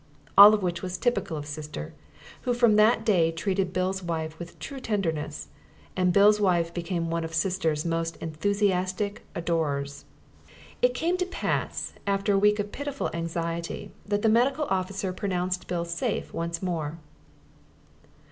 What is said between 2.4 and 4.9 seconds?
who from that day treated Bill's wife with true